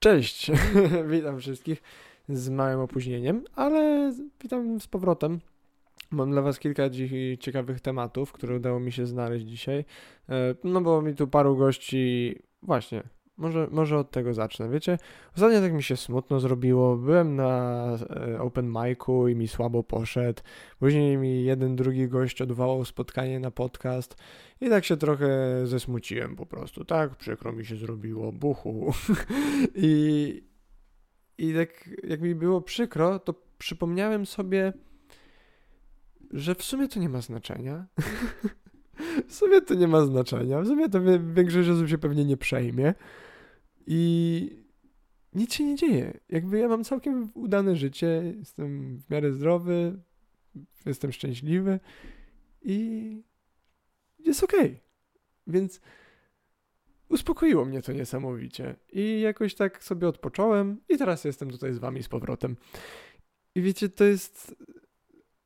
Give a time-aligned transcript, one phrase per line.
[0.00, 0.50] Cześć,
[1.10, 1.82] witam wszystkich
[2.28, 5.40] z małym opóźnieniem, ale witam z powrotem.
[6.10, 6.82] Mam dla Was kilka
[7.40, 9.84] ciekawych tematów, które udało mi się znaleźć dzisiaj.
[10.28, 12.36] E, no bo mi tu paru gości.
[12.62, 13.02] Właśnie,
[13.38, 14.68] może, może od tego zacznę.
[14.68, 14.98] Wiecie,
[15.36, 16.96] ostatnio tak mi się smutno zrobiło.
[16.96, 20.42] Byłem na e, open micu i mi słabo poszedł.
[20.78, 24.16] Później mi jeden, drugi gość odwołał spotkanie na podcast
[24.60, 26.84] i tak się trochę zesmuciłem po prostu.
[26.84, 28.92] Tak, przykro mi się zrobiło, buchu.
[29.74, 30.42] I,
[31.38, 34.72] I tak jak mi było przykro, to przypomniałem sobie,
[36.30, 37.86] że w sumie to nie ma znaczenia.
[39.28, 40.60] w sumie to nie ma znaczenia.
[40.60, 41.00] W sumie to
[41.34, 42.94] większość osób się pewnie nie przejmie.
[43.90, 44.50] I
[45.34, 46.20] nic się nie dzieje.
[46.28, 50.02] Jakby ja mam całkiem udane życie, jestem w miarę zdrowy,
[50.86, 51.80] jestem szczęśliwy
[52.62, 53.22] i
[54.18, 54.66] jest okej.
[54.66, 54.80] Okay.
[55.46, 55.80] Więc
[57.08, 58.76] uspokoiło mnie to niesamowicie.
[58.92, 62.56] I jakoś tak sobie odpocząłem i teraz jestem tutaj z wami z powrotem.
[63.54, 64.54] I wiecie, to jest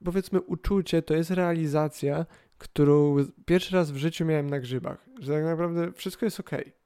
[0.05, 2.27] powiedzmy uczucie, to jest realizacja,
[2.59, 5.09] którą pierwszy raz w życiu miałem na grzybach.
[5.19, 6.61] Że tak naprawdę wszystko jest okej.
[6.61, 6.82] Okay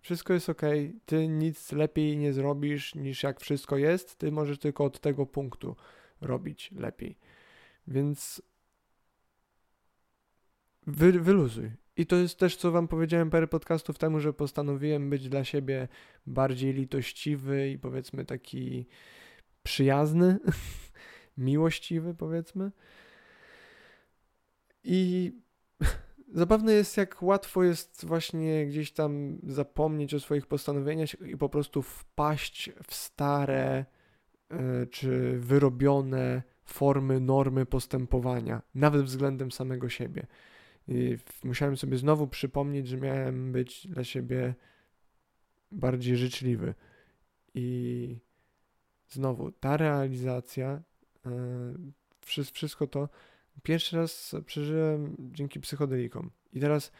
[0.00, 0.62] wszystko jest ok,
[1.06, 5.76] ty nic lepiej nie zrobisz niż jak wszystko jest, ty możesz tylko od tego punktu
[6.20, 7.18] robić lepiej.
[7.86, 8.42] Więc
[10.86, 11.70] wy, wyluzuj.
[11.96, 15.88] I to jest też, co wam powiedziałem parę podcastów temu, że postanowiłem być dla siebie
[16.26, 18.86] bardziej litościwy i powiedzmy taki
[19.62, 20.38] przyjazny,
[21.38, 22.70] miłościwy powiedzmy.
[24.84, 25.32] I
[26.34, 31.82] Zabawne jest, jak łatwo jest właśnie gdzieś tam zapomnieć o swoich postanowieniach i po prostu
[31.82, 33.84] wpaść w stare
[34.50, 40.26] e, czy wyrobione formy, normy postępowania, nawet względem samego siebie.
[40.88, 44.54] I musiałem sobie znowu przypomnieć, że miałem być dla siebie
[45.72, 46.74] bardziej życzliwy.
[47.54, 48.18] I
[49.08, 50.82] znowu ta realizacja,
[51.26, 51.30] e,
[52.52, 53.08] wszystko to
[53.62, 56.30] pierwszy raz przeżyłem dzięki psychodelikom.
[56.52, 56.92] I teraz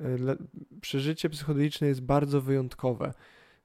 [0.00, 0.36] e,
[0.80, 3.14] przeżycie psychodeliczne jest bardzo wyjątkowe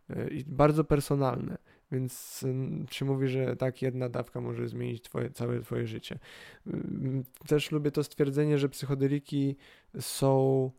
[0.10, 1.58] e, i bardzo personalne.
[1.92, 2.46] Więc
[2.92, 6.20] się mówi, że tak, jedna dawka może zmienić twoje, całe twoje życie.
[7.48, 9.56] Też lubię to stwierdzenie, że psychodeliki
[10.00, 10.72] są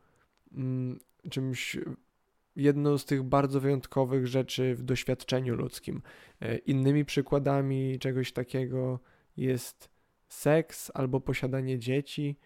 [1.31, 1.79] czymś,
[2.57, 6.03] jedną z tych bardzo wyjątkowych rzeczy w doświadczeniu ludzkim.
[6.41, 9.01] E, innymi przykładami czegoś takiego
[9.37, 9.91] jest
[10.31, 12.37] seks albo posiadanie dzieci.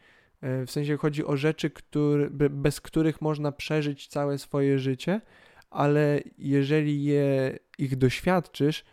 [0.41, 5.21] E, w sensie chodzi o rzeczy, który, bez których można przeżyć całe swoje życie,
[5.71, 8.85] ale jeżeli je, ich doświadczysz,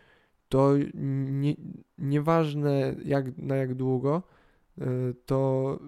[0.49, 1.55] to nie,
[1.97, 4.23] nieważne jak, na jak długo,
[4.81, 4.85] e,
[5.25, 5.79] to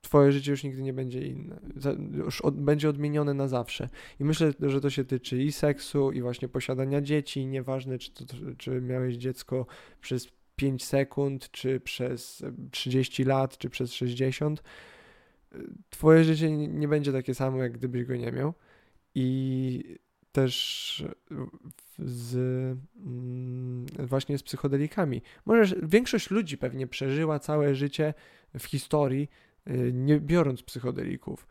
[0.00, 1.60] twoje życie już nigdy nie będzie inne.
[2.12, 3.88] Już od, będzie odmienione na zawsze.
[4.20, 7.46] I myślę, że to się tyczy i seksu, i właśnie posiadania dzieci.
[7.46, 8.24] Nieważne, czy, to,
[8.58, 9.66] czy miałeś dziecko
[10.00, 14.62] przez 5 sekund, czy przez 30 lat, czy przez 60,
[15.90, 18.54] twoje życie nie będzie takie samo, jak gdybyś go nie miał.
[19.14, 19.98] I
[20.32, 21.04] też
[21.98, 22.34] z
[22.96, 25.22] mm, właśnie z psychodelikami.
[25.46, 28.14] Możesz, większość ludzi pewnie przeżyła całe życie
[28.58, 29.28] w historii,
[29.70, 31.46] y, nie biorąc psychodelików.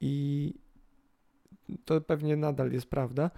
[0.00, 0.54] I
[1.84, 3.30] to pewnie nadal jest prawda,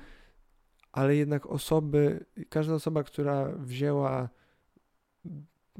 [0.92, 4.28] ale jednak osoby, każda osoba, która wzięła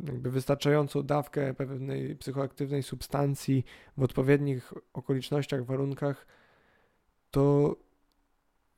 [0.07, 3.65] jakby wystarczającą dawkę pewnej psychoaktywnej substancji
[3.97, 6.27] w odpowiednich okolicznościach, warunkach,
[7.31, 7.77] to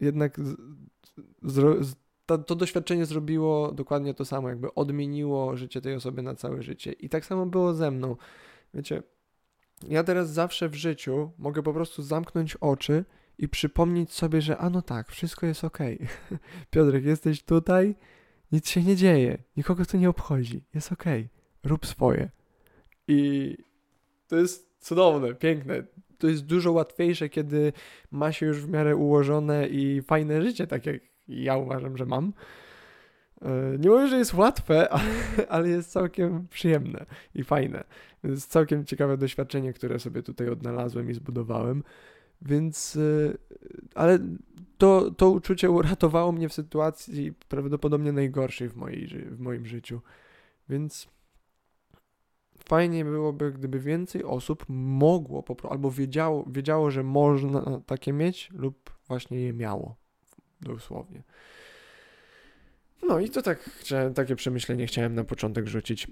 [0.00, 0.40] jednak
[2.26, 6.92] to, to, doświadczenie zrobiło dokładnie to samo, jakby odmieniło życie tej osoby na całe życie.
[6.92, 8.16] I tak samo było ze mną.
[8.74, 9.02] Wiecie,
[9.88, 13.04] ja teraz zawsze w życiu mogę po prostu zamknąć oczy
[13.38, 15.78] i przypomnieć sobie, że a no tak, wszystko jest ok.
[16.70, 17.94] Piotrek, jesteś tutaj,
[18.52, 21.70] nic się nie dzieje, nikogo to nie obchodzi, jest okej, okay.
[21.70, 22.30] rób swoje.
[23.08, 23.56] I
[24.28, 25.82] to jest cudowne, piękne.
[26.18, 27.72] To jest dużo łatwiejsze, kiedy
[28.10, 32.32] ma się już w miarę ułożone i fajne życie, tak jak ja uważam, że mam.
[33.42, 34.88] E, nie mówię, że jest łatwe,
[35.48, 37.84] ale jest całkiem przyjemne i fajne.
[38.24, 41.82] Jest całkiem ciekawe doświadczenie, które sobie tutaj odnalazłem i zbudowałem.
[42.42, 43.38] Więc, y,
[43.94, 44.18] ale
[44.78, 50.00] to, to uczucie uratowało mnie w sytuacji prawdopodobnie najgorszej w, mojej, w moim życiu.
[50.68, 51.08] Więc
[52.58, 59.40] fajnie byłoby, gdyby więcej osób mogło albo wiedziało, wiedziało, że można takie mieć, lub właśnie
[59.40, 59.96] je miało.
[60.60, 61.22] Dosłownie.
[63.08, 63.70] No i to tak
[64.14, 66.06] takie przemyślenie chciałem na początek rzucić.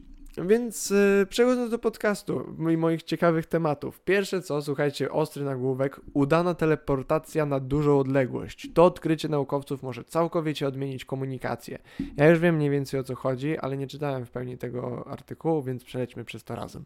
[0.46, 4.00] Więc yy, przechodząc do podcastu i moich ciekawych tematów.
[4.00, 8.68] Pierwsze co, słuchajcie, ostry nagłówek, udana teleportacja na dużą odległość.
[8.74, 11.78] To odkrycie naukowców może całkowicie odmienić komunikację.
[12.16, 15.62] Ja już wiem mniej więcej o co chodzi, ale nie czytałem w pełni tego artykułu,
[15.62, 16.84] więc przelećmy przez to razem.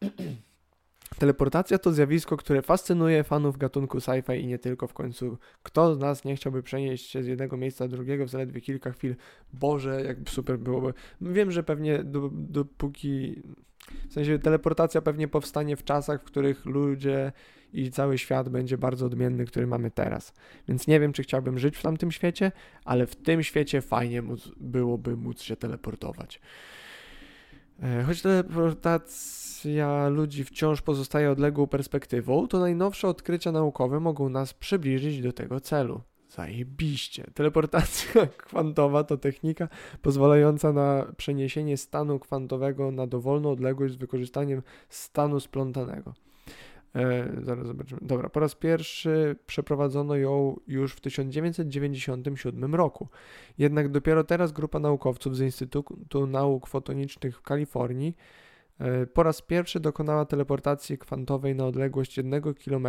[1.18, 5.38] Teleportacja to zjawisko, które fascynuje fanów gatunku sci-fi i nie tylko w końcu.
[5.62, 8.92] Kto z nas nie chciałby przenieść się z jednego miejsca do drugiego w zaledwie kilka
[8.92, 9.16] chwil?
[9.52, 10.94] Boże, jak super byłoby.
[11.20, 13.42] Wiem, że pewnie dopóki.
[14.08, 17.32] W sensie teleportacja pewnie powstanie w czasach, w których ludzie
[17.72, 20.34] i cały świat będzie bardzo odmienny, który mamy teraz.
[20.68, 22.52] Więc nie wiem, czy chciałbym żyć w tamtym świecie,
[22.84, 26.40] ale w tym świecie fajnie móc, byłoby móc się teleportować.
[27.82, 35.22] E, choć teleportacja ludzi wciąż pozostaje odległą perspektywą, to najnowsze odkrycia naukowe mogą nas przybliżyć
[35.22, 36.00] do tego celu.
[36.28, 37.24] Zajebiście.
[37.34, 39.68] Teleportacja kwantowa to technika
[40.02, 46.14] pozwalająca na przeniesienie stanu kwantowego na dowolną odległość z wykorzystaniem stanu splątanego.
[46.94, 48.00] E, zaraz zobaczymy.
[48.04, 53.08] Dobra, po raz pierwszy przeprowadzono ją już w 1997 roku.
[53.58, 58.16] Jednak dopiero teraz grupa naukowców z Instytutu Nauk Fotonicznych w Kalifornii
[58.78, 62.88] e, po raz pierwszy dokonała teleportacji kwantowej na odległość 1 km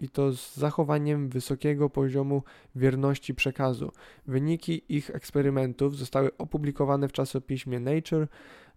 [0.00, 2.42] i to z zachowaniem wysokiego poziomu
[2.74, 3.92] wierności przekazu.
[4.26, 8.28] Wyniki ich eksperymentów zostały opublikowane w czasopiśmie Nature.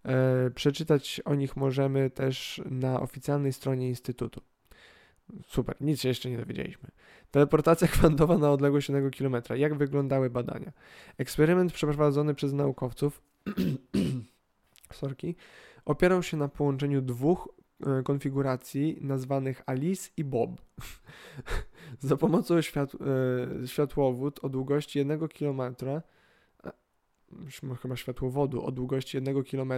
[0.06, 4.42] E, przeczytać o nich możemy też na oficjalnej stronie Instytutu.
[5.48, 6.90] Super, nic się jeszcze nie dowiedzieliśmy.
[7.32, 9.44] Teleportacja kwantowa na odległość 1 km.
[9.56, 10.72] Jak wyglądały badania?
[11.18, 13.22] Eksperyment przeprowadzony przez naukowców
[14.94, 15.36] sorki,
[15.86, 17.50] opierał się na połączeniu dwóch
[17.86, 20.50] e, konfiguracji nazwanych Alice i Bob.
[22.00, 22.92] Za pomocą świat,
[23.64, 25.62] e, światłowód o długości 1 km
[27.82, 29.74] chyba światłowodu o długości 1 km,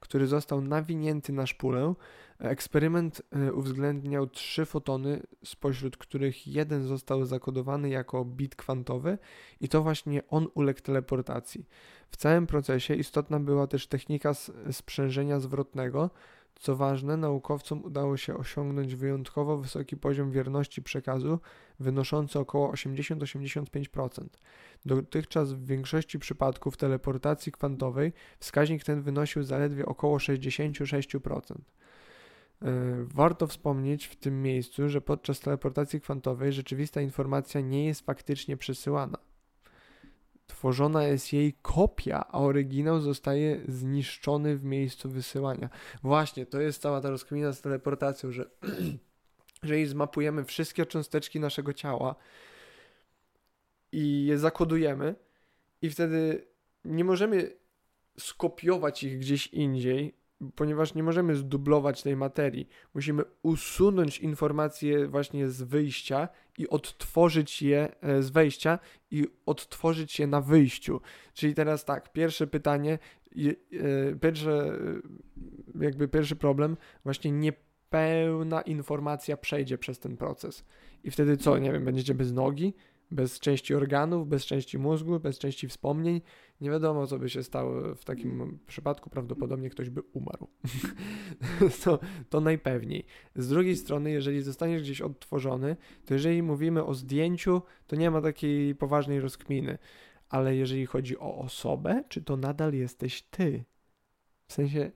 [0.00, 1.94] który został nawinięty na szpulę.
[2.38, 9.18] Eksperyment e, uwzględniał trzy fotony, spośród których jeden został zakodowany jako bit kwantowy
[9.60, 11.66] i to właśnie on uległ teleportacji.
[12.10, 14.34] W całym procesie istotna była też technika
[14.72, 16.10] sprzężenia zwrotnego,
[16.60, 21.38] co ważne, naukowcom udało się osiągnąć wyjątkowo wysoki poziom wierności przekazu,
[21.80, 24.24] wynoszący około 80-85%.
[24.84, 31.40] Dotychczas w większości przypadków teleportacji kwantowej wskaźnik ten wynosił zaledwie około 66%.
[31.50, 32.72] E,
[33.04, 39.29] warto wspomnieć w tym miejscu, że podczas teleportacji kwantowej rzeczywista informacja nie jest faktycznie przesyłana
[40.50, 45.68] tworzona jest jej kopia, a oryginał zostaje zniszczony w miejscu wysyłania.
[46.02, 48.50] Właśnie, to jest cała ta rozkmina z teleportacją, że
[49.62, 52.14] jeżeli zmapujemy wszystkie cząsteczki naszego ciała
[53.92, 55.14] i je zakodujemy
[55.82, 56.46] i wtedy
[56.84, 57.56] nie możemy
[58.18, 60.19] skopiować ich gdzieś indziej,
[60.54, 62.68] ponieważ nie możemy zdublować tej materii.
[62.94, 66.28] Musimy usunąć informacje właśnie z wyjścia
[66.58, 68.78] i odtworzyć je e, z wejścia
[69.10, 71.00] i odtworzyć je na wyjściu.
[71.34, 72.98] Czyli teraz tak, pierwsze pytanie,
[73.36, 74.78] e, pierwsze,
[75.78, 80.64] e, jakby pierwszy problem, właśnie niepełna informacja przejdzie przez ten proces.
[81.04, 82.74] I wtedy co, nie wiem, będziecie bez nogi,
[83.10, 86.20] bez części organów, bez części mózgu, bez części wspomnień.
[86.60, 89.10] Nie wiadomo, co by się stało w takim przypadku.
[89.10, 90.48] Prawdopodobnie ktoś by umarł.
[91.84, 91.98] to,
[92.28, 93.06] to najpewniej.
[93.36, 95.76] Z drugiej strony, jeżeli zostaniesz gdzieś odtworzony,
[96.06, 99.78] to jeżeli mówimy o zdjęciu, to nie ma takiej poważnej rozkminy.
[100.28, 103.64] Ale jeżeli chodzi o osobę, czy to nadal jesteś ty?
[104.46, 104.90] W sensie,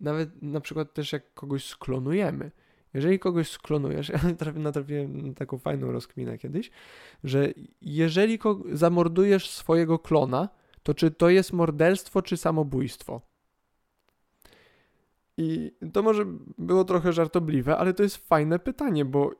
[0.00, 2.50] nawet na przykład też jak kogoś sklonujemy,
[2.94, 4.20] jeżeli kogoś sklonujesz, ja
[4.54, 6.70] natrafiłem na taką fajną rozkminę kiedyś,
[7.24, 8.38] że jeżeli
[8.72, 10.48] zamordujesz swojego klona,
[10.82, 13.20] to czy to jest morderstwo, czy samobójstwo?
[15.36, 16.26] I to może
[16.58, 19.30] było trochę żartobliwe, ale to jest fajne pytanie, bo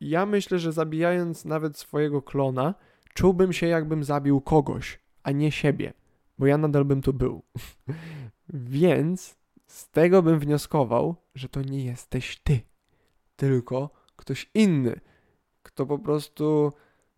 [0.00, 2.74] ja myślę, że zabijając nawet swojego klona,
[3.14, 5.92] czułbym się jakbym zabił kogoś, a nie siebie,
[6.38, 7.42] bo ja nadal bym tu był.
[8.48, 9.36] Więc
[9.66, 12.60] z tego bym wnioskował, że to nie jesteś ty
[13.36, 15.00] tylko ktoś inny,
[15.62, 16.72] kto po prostu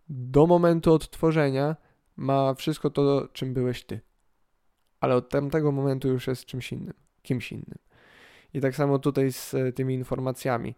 [0.08, 1.76] do momentu odtworzenia
[2.16, 4.00] ma wszystko to, czym byłeś ty.
[5.00, 7.78] Ale od tamtego momentu już jest czymś innym, kimś innym.
[8.54, 10.74] I tak samo tutaj z e, tymi informacjami.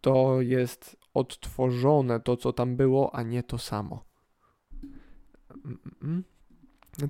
[0.00, 4.04] To jest odtworzone to, co tam było, a nie to samo.
[4.84, 4.98] Mm,
[5.64, 6.24] mm, mm.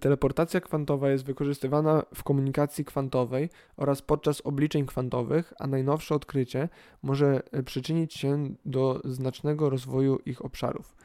[0.01, 6.69] Teleportacja kwantowa jest wykorzystywana w komunikacji kwantowej oraz podczas obliczeń kwantowych, a najnowsze odkrycie
[7.03, 10.97] może e, przyczynić się do znacznego rozwoju ich obszarów.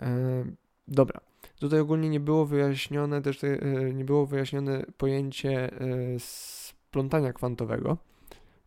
[0.00, 0.44] E,
[0.88, 1.20] dobra,
[1.60, 3.58] Tutaj ogólnie nie było wyjaśnione też te,
[3.94, 5.70] nie było wyjaśnione pojęcie
[6.18, 7.96] splątania kwantowego.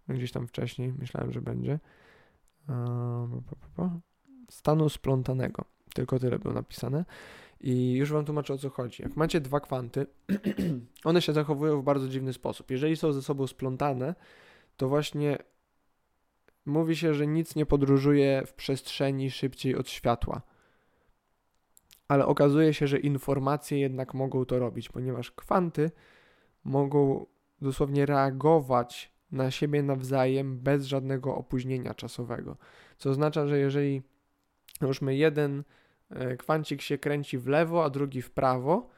[0.07, 1.79] Gdzieś tam wcześniej myślałem, że będzie.
[4.49, 5.65] Stanu splątanego.
[5.93, 7.05] Tylko tyle było napisane.
[7.63, 9.03] I już Wam tłumaczę o co chodzi.
[9.03, 10.05] Jak macie dwa kwanty,
[11.03, 12.71] one się zachowują w bardzo dziwny sposób.
[12.71, 14.15] Jeżeli są ze sobą splątane,
[14.77, 15.37] to właśnie
[16.65, 20.41] mówi się, że nic nie podróżuje w przestrzeni szybciej od światła.
[22.07, 25.91] Ale okazuje się, że informacje jednak mogą to robić, ponieważ kwanty
[26.63, 27.25] mogą
[27.61, 32.57] dosłownie reagować na siebie nawzajem bez żadnego opóźnienia czasowego.
[32.97, 34.01] Co oznacza, że jeżeli
[34.81, 35.63] już my jeden
[36.39, 38.89] kwancik się kręci w lewo, a drugi w prawo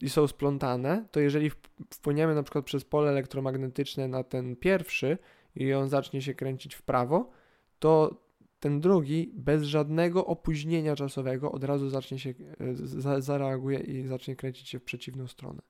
[0.00, 1.50] i są splątane, to jeżeli
[1.90, 5.18] wpłyniemy na przykład przez pole elektromagnetyczne na ten pierwszy
[5.54, 7.30] i on zacznie się kręcić w prawo,
[7.78, 8.20] to
[8.60, 12.34] ten drugi bez żadnego opóźnienia czasowego od razu zacznie się,
[13.16, 15.62] e, zareaguje i zacznie kręcić się w przeciwną stronę.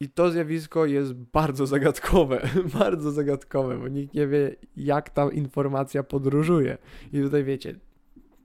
[0.00, 2.48] I to zjawisko jest bardzo zagadkowe,
[2.80, 6.78] bardzo zagadkowe, bo nikt nie wie, jak ta informacja podróżuje.
[7.12, 7.74] I tutaj wiecie,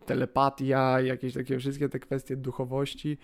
[0.09, 3.17] telepatia, jakieś takie wszystkie te kwestie duchowości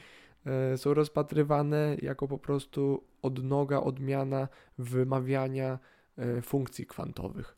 [0.46, 5.80] e, są rozpatrywane jako po prostu odnoga, odmiana wymawiania
[6.18, 7.56] e, funkcji kwantowych.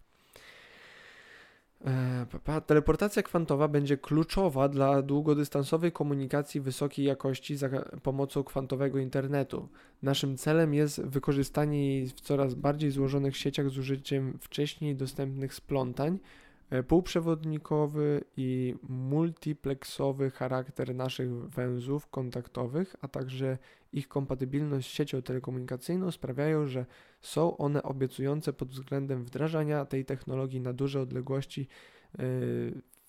[1.85, 7.69] E, teleportacja kwantowa będzie kluczowa dla długodystansowej komunikacji wysokiej jakości za
[8.03, 9.69] pomocą kwantowego internetu.
[10.01, 16.19] Naszym celem jest wykorzystanie jej w coraz bardziej złożonych sieciach z użyciem wcześniej dostępnych splątań,
[16.87, 23.57] półprzewodnikowy i multiplexowy charakter naszych węzłów kontaktowych, a także
[23.93, 26.85] ich kompatybilność z siecią telekomunikacyjną sprawiają, że
[27.21, 32.17] są one obiecujące pod względem wdrażania tej technologii na duże odległości e,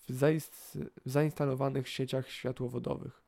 [0.09, 0.41] w,
[1.05, 3.23] zainstalowanych sieciach światłowodowych.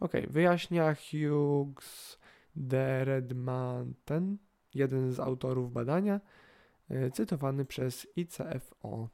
[0.00, 2.18] Ok, wyjaśnia Hughes
[2.56, 4.38] de Redmanten,
[4.74, 6.20] jeden z autorów badania,
[6.90, 9.08] e, cytowany przez ICFO.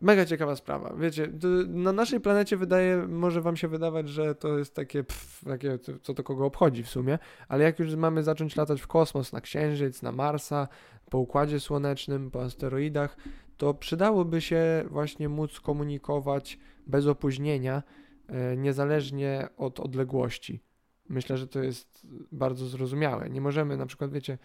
[0.00, 0.94] Mega ciekawa sprawa.
[0.98, 1.32] Wiecie,
[1.68, 6.14] na naszej planecie wydaje, może wam się wydawać, że to jest takie, pff, takie, co
[6.14, 10.02] to kogo obchodzi w sumie, ale jak już mamy zacząć latać w kosmos, na Księżyc,
[10.02, 10.68] na Marsa,
[11.10, 13.16] po Układzie Słonecznym, po asteroidach,
[13.56, 17.82] to przydałoby się właśnie móc komunikować bez opóźnienia,
[18.28, 20.60] e, niezależnie od odległości.
[21.08, 23.30] Myślę, że to jest bardzo zrozumiałe.
[23.30, 24.38] Nie możemy na przykład, wiecie,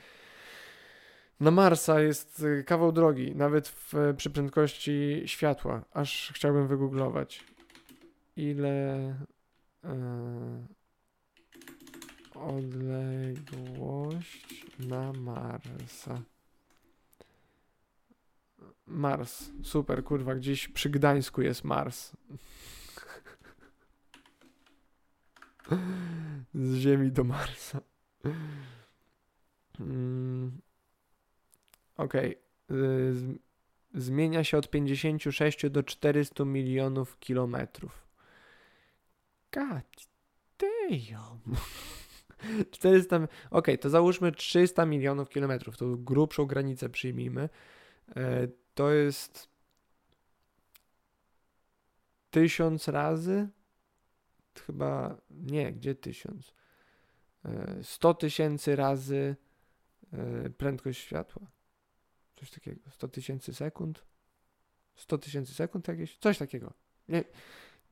[1.39, 5.85] na Marsa jest y, kawał drogi, nawet w, przy prędkości światła.
[5.93, 7.43] Aż chciałbym wygooglować.
[8.35, 9.15] Ile
[9.83, 10.65] e,
[12.35, 13.65] odległość
[14.79, 16.21] na Marsa.
[18.87, 19.51] Mars.
[19.63, 22.11] Super, kurwa, gdzieś przy Gdańsku jest Mars.
[26.53, 27.81] Z Ziemi do Marsa.
[29.79, 30.64] Mm.
[31.97, 32.37] Okej.
[32.69, 33.39] Okay.
[33.93, 38.07] Zmienia się od 56 do 400 milionów kilometrów.
[39.51, 40.07] God
[40.59, 41.55] damn.
[42.71, 43.15] 400.
[43.15, 45.77] Okej, okay, to załóżmy 300 milionów kilometrów.
[45.77, 47.49] To grubszą granicę przyjmijmy.
[48.15, 49.49] E, to jest
[52.31, 53.47] tysiąc razy.
[54.67, 56.53] Chyba nie, gdzie tysiąc?
[57.81, 59.35] 100 e, tysięcy razy
[60.13, 61.47] e, prędkość światła.
[62.35, 62.81] Coś takiego.
[62.91, 64.05] 100 tysięcy sekund?
[64.95, 66.17] 100 tysięcy sekund jakieś?
[66.17, 66.73] Coś takiego.
[67.09, 67.23] Nie.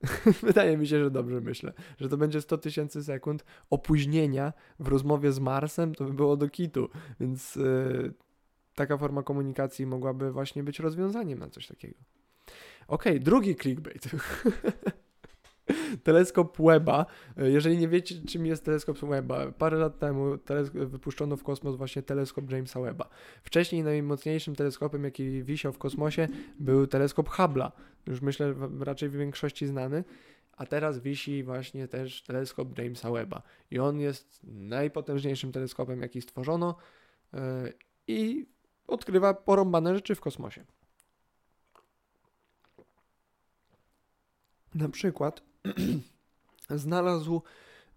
[0.43, 5.31] Wydaje mi się, że dobrze myślę, że to będzie 100 tysięcy sekund opóźnienia w rozmowie
[5.31, 8.13] z Marsem, to by było do kitu, więc yy,
[8.75, 11.99] taka forma komunikacji mogłaby właśnie być rozwiązaniem na coś takiego.
[12.87, 14.09] Okej, okay, drugi clickbait.
[16.03, 17.05] teleskop Webba.
[17.37, 20.37] Jeżeli nie wiecie, czym jest teleskop Webba, parę lat temu
[20.73, 23.09] wypuszczono w kosmos właśnie teleskop Jamesa Webba.
[23.43, 26.27] Wcześniej najmocniejszym teleskopem, jaki wisiał w kosmosie,
[26.59, 27.71] był teleskop Hubble'a.
[28.07, 30.03] Już myślę, raczej w większości znany.
[30.57, 33.41] A teraz wisi właśnie też teleskop Jamesa Webba.
[33.71, 36.75] I on jest najpotężniejszym teleskopem, jaki stworzono
[37.33, 37.39] yy,
[38.07, 38.45] i
[38.87, 40.65] odkrywa porąbane rzeczy w kosmosie.
[44.75, 45.43] Na przykład
[46.69, 47.41] znalazł,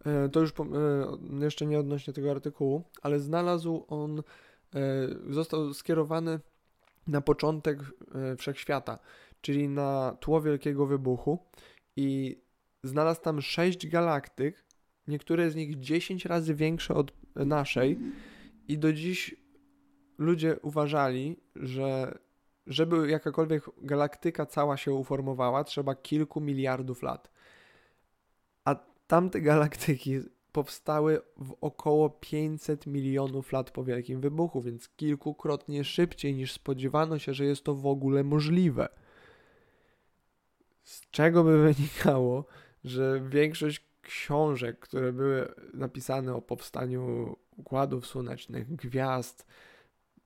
[0.05, 0.55] e, to już e,
[1.45, 4.23] jeszcze nie odnośnie tego artykułu, ale znalazł on, e,
[5.31, 6.41] został skierowany
[7.07, 7.79] na początek
[8.39, 8.99] wszechświata,
[9.41, 11.39] czyli na tło Wielkiego Wybuchu
[11.97, 12.41] i
[12.83, 14.65] znalazł tam sześć galaktyk,
[15.09, 17.99] niektóre z nich 10 razy większe od naszej
[18.69, 19.35] i do dziś
[20.19, 22.19] ludzie uważali, że
[22.67, 27.31] żeby jakakolwiek galaktyka cała się uformowała, trzeba kilku miliardów lat.
[29.07, 30.21] Tamte galaktyki
[30.53, 37.35] powstały w około 500 milionów lat po Wielkim Wybuchu, więc kilkukrotnie szybciej niż spodziewano się,
[37.35, 38.89] że jest to w ogóle możliwe.
[40.83, 42.45] Z czego by wynikało,
[42.85, 49.47] że większość książek, które były napisane o powstaniu układów słonecznych, gwiazd,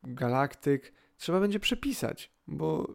[0.03, 2.95] galaktyk, trzeba będzie przepisać, bo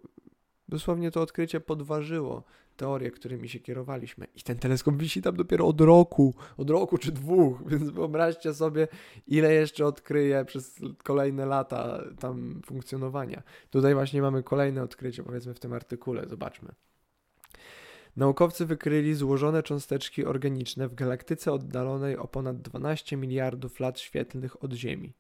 [0.68, 2.44] dosłownie to odkrycie podważyło
[2.76, 4.28] teorie, którymi się kierowaliśmy.
[4.36, 8.88] I ten teleskop wisi tam dopiero od roku, od roku czy dwóch, więc wyobraźcie sobie,
[9.28, 13.44] ile jeszcze odkryje przez kolejne lata tam funkcjonowania.
[13.70, 16.70] Tutaj właśnie mamy kolejne odkrycie, powiedzmy w tym artykule, zobaczmy.
[18.16, 24.74] Naukowcy wykryli złożone cząsteczki organiczne w galaktyce oddalonej o ponad 12 miliardów lat świetlnych od
[24.74, 25.14] Ziemi.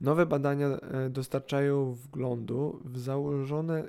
[0.00, 3.88] Nowe badania e, dostarczają wglądu w założone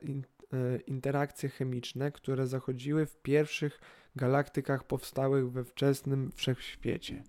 [0.87, 3.79] interakcje chemiczne, które zachodziły w pierwszych
[4.15, 7.23] galaktykach powstałych we wczesnym wszechświecie.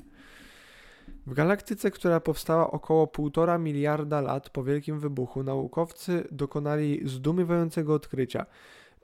[1.27, 8.47] W galaktyce, która powstała około 1,5 miliarda lat po Wielkim Wybuchu, naukowcy dokonali zdumiewającego odkrycia.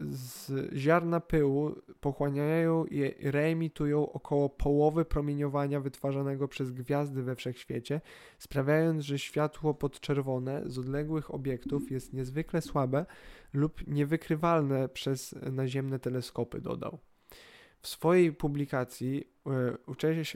[0.00, 8.00] z ziarna pyłu pochłaniają i reemitują około połowy promieniowania wytwarzanego przez gwiazdy we wszechświecie,
[8.38, 13.06] sprawiając, że światło podczerwone z odległych obiektów jest niezwykle słabe
[13.52, 16.98] lub niewykrywalne przez naziemne teleskopy, dodał.
[17.80, 19.76] W swojej publikacji e,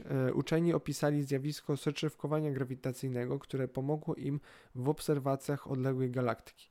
[0.09, 4.39] e, uczeni opisali zjawisko soczewkowania grawitacyjnego, które pomogło im
[4.75, 6.68] w obserwacjach odległej galaktyki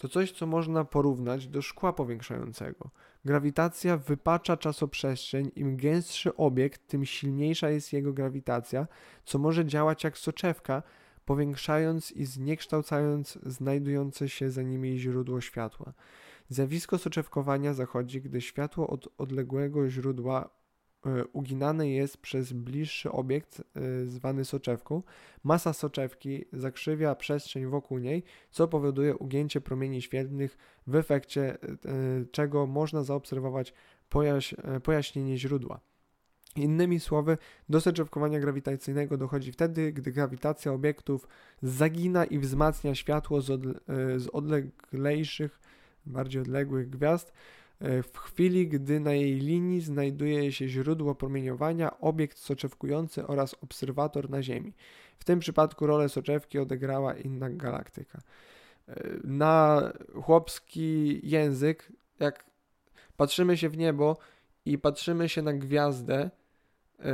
[0.00, 2.90] to coś, co można porównać do szkła powiększającego.
[3.24, 8.86] Grawitacja wypacza czasoprzestrzeń, im gęstszy obiekt, tym silniejsza jest jego grawitacja,
[9.24, 10.82] co może działać jak soczewka,
[11.24, 15.92] powiększając i zniekształcając znajdujące się za nimi źródło światła.
[16.48, 20.50] Zjawisko soczewkowania zachodzi, gdy światło od odległego źródła
[21.06, 25.02] E, uginane jest przez bliższy obiekt e, zwany soczewką.
[25.44, 31.66] Masa soczewki zakrzywia przestrzeń wokół niej, co powoduje ugięcie promieni świetlnych, w efekcie e,
[32.32, 33.74] czego można zaobserwować
[34.08, 35.80] pojaś pojaśnienie źródła.
[36.56, 41.28] Innymi słowy, do soczewkowania grawitacyjnego dochodzi wtedy, gdy grawitacja obiektów
[41.62, 43.46] zagina i wzmacnia światło z,
[44.16, 45.60] z odleglejszych,
[46.06, 47.32] bardziej odległych gwiazd,
[47.80, 54.42] w chwili, gdy na jej linii znajduje się źródło promieniowania, obiekt soczewkujący oraz obserwator na
[54.42, 54.72] Ziemi.
[55.18, 58.18] W tym przypadku rolę soczewki odegrała inna galaktyka.
[58.88, 59.82] E, na
[60.22, 62.44] chłopski język, jak
[63.16, 64.16] patrzymy się w niebo
[64.64, 66.30] i patrzymy się na gwiazdę,
[66.98, 67.12] e,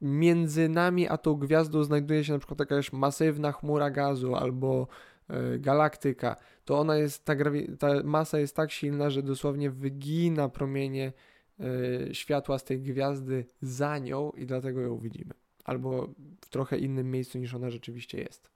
[0.00, 4.88] między nami a tą gwiazdą znajduje się na przykład jakaś masywna chmura gazu albo
[5.28, 7.34] E, galaktyka, to ona jest, ta,
[7.78, 11.12] ta masa jest tak silna, że dosłownie wygina promienie
[11.60, 15.34] e, światła z tej gwiazdy za nią i dlatego ją widzimy.
[15.64, 16.08] Albo
[16.40, 18.50] w trochę innym miejscu niż ona rzeczywiście jest.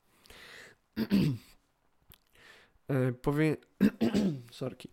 [2.89, 3.57] E, powie...
[4.51, 4.89] Sorki.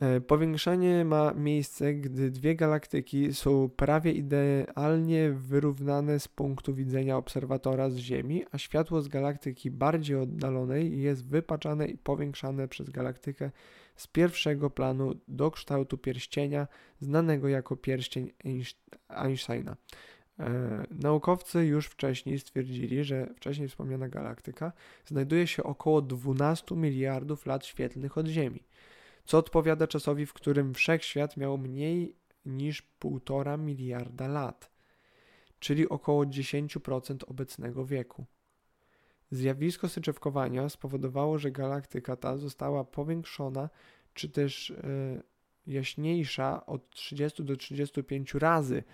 [0.00, 7.90] E, powiększenie ma miejsce, gdy dwie galaktyki są prawie idealnie wyrównane z punktu widzenia obserwatora
[7.90, 13.50] z Ziemi, a światło z galaktyki bardziej oddalonej jest wypaczane i powiększane przez galaktykę
[13.96, 16.66] z pierwszego planu do kształtu pierścienia,
[17.00, 18.30] znanego jako pierścień
[19.08, 19.76] Einsteina.
[20.38, 24.72] E, naukowcy już wcześniej stwierdzili, że wcześniej wspomniana galaktyka
[25.06, 28.67] znajduje się około 12 miliardów lat świetlnych od Ziemi
[29.28, 34.70] co odpowiada czasowi, w którym wszechświat miał mniej niż 1,5 miliarda lat,
[35.58, 38.24] czyli około 10% obecnego wieku.
[39.30, 43.70] Zjawisko syczewkowania spowodowało, że galaktyka ta została powiększona,
[44.14, 45.22] czy też yy,
[45.66, 48.84] jaśniejsza od 30 do 35 razy,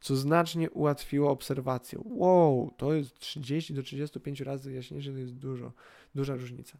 [0.00, 1.98] co znacznie ułatwiło obserwację.
[2.04, 5.72] Wow, to jest 30 do 35 razy jaśniejsze, to jest dużo,
[6.14, 6.78] duża różnica.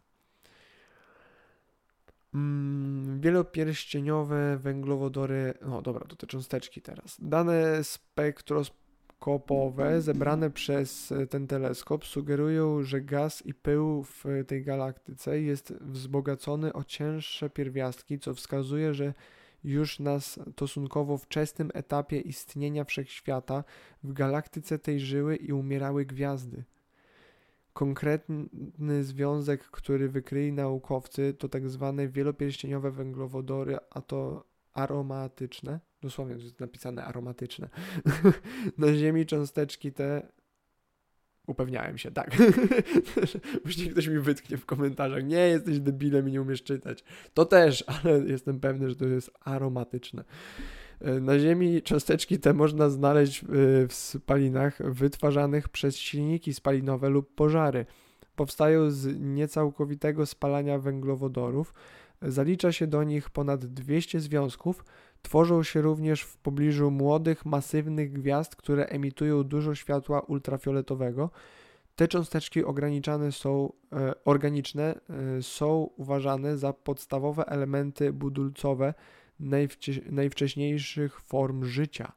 [2.35, 7.17] Mm, wielopierścieniowe węglowodory, no dobra, to te cząsteczki teraz.
[7.21, 15.41] Dane spektroskopowe zebrane przez e, ten teleskop sugerują, że gaz i pył w tej galaktyce
[15.41, 19.13] jest wzbogacony o cięższe pierwiastki, co wskazuje, że
[19.63, 23.63] już na stosunkowo wczesnym etapie istnienia wszechświata
[24.03, 26.63] w galaktyce tej żyły i umierały gwiazdy.
[27.73, 35.79] Konkretny związek, który wykryli naukowcy, to tak zwane wielopierścieniowe węglowodory, a to aromatyczne.
[36.01, 37.69] Dosłownie jest napisane aromatyczne.
[38.77, 40.27] Na Ziemi cząsteczki te.
[41.47, 42.31] Upewniałem się, tak.
[43.63, 45.23] Później ktoś mi wytknie w komentarzach.
[45.23, 47.03] Nie, jesteś debilem i nie umiesz czytać.
[47.33, 50.23] To też, ale jestem pewny, że to jest aromatyczne.
[51.03, 53.47] E, na Ziemi cząsteczki te można znaleźć e,
[53.87, 57.85] w spalinach wytwarzanych przez silniki spalinowe lub pożary.
[58.35, 61.73] Powstają z niecałkowitego spalania węglowodorów.
[62.21, 64.85] Zalicza się do nich ponad 200 związków.
[65.21, 71.29] Tworzą się również w pobliżu młodych, masywnych gwiazd, które emitują dużo światła ultrafioletowego.
[71.95, 74.99] Te cząsteczki ograniczane są, e, organiczne
[75.37, 78.93] e, są uważane za podstawowe elementy budulcowe
[80.09, 82.11] najwcześniejszych form życia.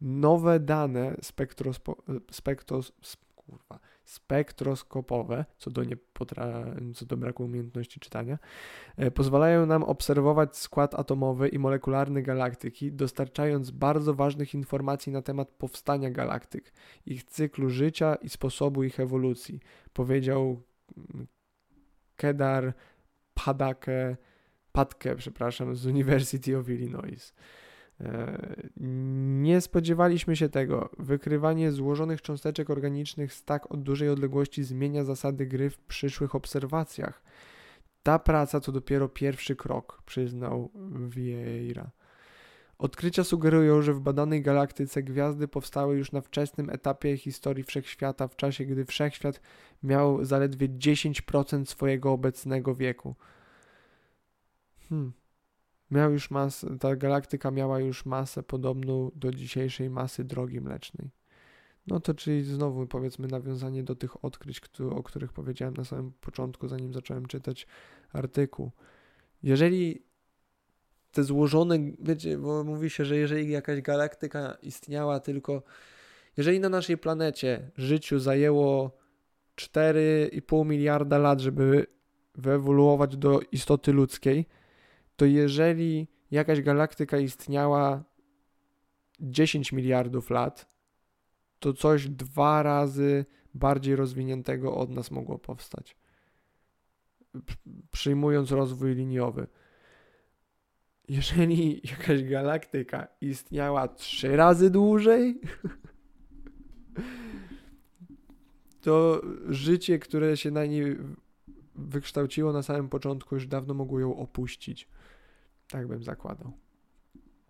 [0.00, 2.92] Nowe dane spektrospo, spektros,
[4.04, 5.96] spektroskopowe, co do, nie
[6.94, 8.38] co do braku umiejętności czytania,
[8.96, 15.50] e, pozwalają nam obserwować skład atomowy i molekularny galaktyki, dostarczając bardzo ważnych informacji na temat
[15.50, 16.72] powstania galaktyk,
[17.06, 19.60] ich cyklu życia i sposobu ich ewolucji,
[19.92, 20.62] powiedział
[20.96, 21.26] mm,
[22.16, 22.74] Kedar
[23.34, 24.16] Padake
[24.74, 27.34] Patkę, przepraszam, z University of Illinois.
[28.00, 28.38] E,
[29.42, 30.90] nie spodziewaliśmy się tego.
[30.98, 37.22] Wykrywanie złożonych cząsteczek organicznych z tak od dużej odległości zmienia zasady gry w przyszłych obserwacjach.
[38.02, 40.70] Ta praca to dopiero pierwszy krok, przyznał
[41.08, 41.90] Vieira.
[42.78, 48.36] Odkrycia sugerują, że w badanej galaktyce gwiazdy powstały już na wczesnym etapie historii wszechświata, w
[48.36, 49.40] czasie gdy wszechświat
[49.82, 53.14] miał zaledwie 10% swojego obecnego wieku.
[54.88, 55.12] Hmm.
[55.90, 61.10] Miał już masę, ta galaktyka miała już masę podobną do dzisiejszej masy drogi mlecznej.
[61.86, 66.68] No to czyli znowu powiedzmy nawiązanie do tych odkryć, o których powiedziałem na samym początku,
[66.68, 67.66] zanim zacząłem czytać
[68.12, 68.70] artykuł.
[69.42, 70.02] Jeżeli
[71.12, 75.62] te złożone, wiecie, bo mówi się, że jeżeli jakaś galaktyka istniała tylko,
[76.36, 78.98] jeżeli na naszej planecie życiu zajęło
[79.56, 81.86] 4,5 miliarda lat, żeby
[82.34, 84.46] wyewoluować do istoty ludzkiej,
[85.16, 88.04] to jeżeli jakaś galaktyka istniała
[89.20, 90.74] 10 miliardów lat,
[91.58, 93.24] to coś dwa razy
[93.54, 95.96] bardziej rozwiniętego od nas mogło powstać.
[97.90, 99.46] Przyjmując rozwój liniowy.
[101.08, 105.40] Jeżeli jakaś galaktyka istniała trzy razy dłużej,
[108.80, 110.96] to życie, które się na niej
[111.74, 114.88] wykształciło na samym początku, już dawno mogło ją opuścić.
[115.68, 116.52] Tak bym zakładał.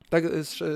[0.09, 0.25] Tak,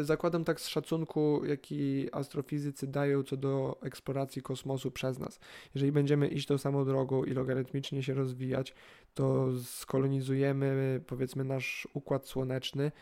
[0.03, 5.41] zakładam tak z szacunku, jaki astrofizycy dają co do eksploracji kosmosu przez nas.
[5.75, 8.75] Jeżeli będziemy iść tą samą drogą i logarytmicznie się rozwijać,
[9.15, 12.93] to skolonizujemy powiedzmy nasz układ słoneczny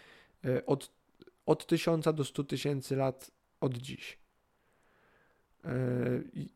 [0.44, 0.90] e, od,
[1.46, 4.18] od 1000 do 100 tysięcy lat od dziś.
[5.64, 5.70] E,
[6.33, 6.49] I,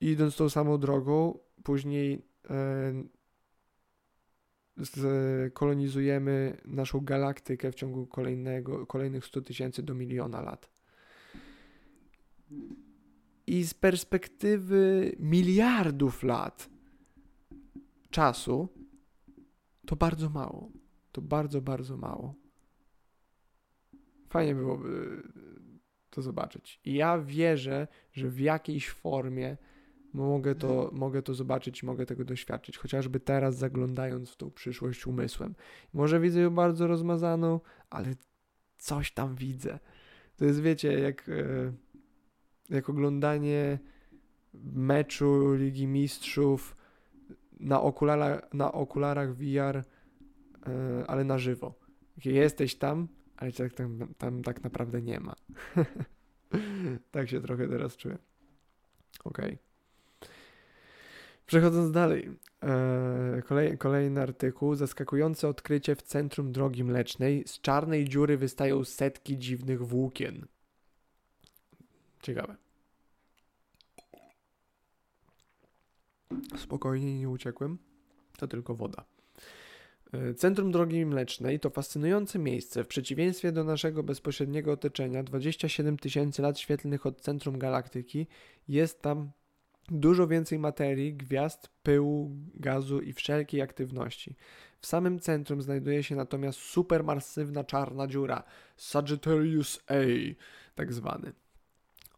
[0.00, 2.92] idąc tą samą drogą, później e,
[5.52, 10.70] kolonizujemy naszą galaktykę w ciągu kolejnego, kolejnych 100 tysięcy do miliona lat.
[13.46, 16.70] I z perspektywy miliardów lat
[18.10, 18.68] czasu
[19.86, 20.70] to bardzo mało.
[21.12, 22.34] to bardzo, bardzo mało.
[24.28, 25.22] Fajnie byłoby
[26.10, 26.80] to zobaczyć.
[26.84, 29.56] I ja wierzę, że w jakiejś formie
[30.12, 35.54] mogę to, mogę to zobaczyć, mogę tego doświadczyć, chociażby teraz zaglądając w tą przyszłość umysłem.
[35.92, 38.14] Może widzę ją bardzo rozmazaną, ale
[38.78, 39.78] coś tam widzę.
[40.36, 41.72] To jest, wiecie, jak, e,
[42.70, 43.78] jak oglądanie
[44.64, 46.76] meczu Ligi Mistrzów
[47.60, 49.84] na, okularach, na okularach VR, e,
[51.06, 51.74] ale na żywo.
[52.24, 55.34] Jesteś tam, ale tak, tam, tam tak naprawdę nie ma.
[57.12, 58.18] tak się trochę teraz czuję.
[59.24, 59.46] Okej.
[59.46, 59.69] Okay.
[61.50, 62.30] Przechodząc dalej.
[62.62, 64.74] E, kolej, kolejny artykuł.
[64.74, 67.44] Zaskakujące odkrycie w centrum drogi mlecznej.
[67.46, 70.46] Z czarnej dziury wystają setki dziwnych włókien.
[72.22, 72.56] Ciekawe.
[76.56, 77.78] Spokojnie nie uciekłem.
[78.36, 79.04] To tylko woda.
[80.12, 82.84] E, centrum Drogi Mlecznej to fascynujące miejsce.
[82.84, 88.26] W przeciwieństwie do naszego bezpośredniego otoczenia, 27 tysięcy lat świetlnych od centrum galaktyki,
[88.68, 89.30] jest tam
[89.90, 94.36] dużo więcej materii, gwiazd, pyłu, gazu i wszelkiej aktywności.
[94.80, 98.42] W samym centrum znajduje się natomiast supermasywna czarna dziura,
[98.76, 99.94] Sagittarius A,
[100.74, 101.32] tak zwany.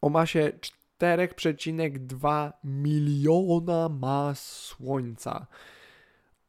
[0.00, 0.52] O masie
[1.00, 5.46] 4,2 miliona mas Słońca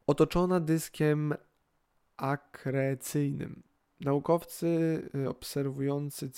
[0.08, 1.34] otoczona dyskiem
[2.18, 3.64] akrecyjnym.
[4.04, 6.32] Naukowcy y, obserwujący,